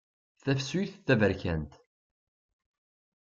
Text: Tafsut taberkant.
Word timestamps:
Tafsut 0.43 0.91
taberkant. 1.05 1.71